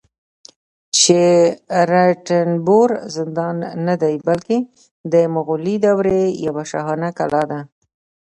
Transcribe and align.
چې 0.97 1.21
رنتنبور 1.91 2.89
زندان 3.15 3.55
نه 3.87 3.95
دی، 4.01 4.15
بلکې 4.27 4.57
د 5.13 5.15
مغولي 5.35 5.75
دورې 5.85 6.21
یوه 6.45 6.63
شاهانه 6.71 7.09
کلا 7.17 7.43
ده 7.51 7.59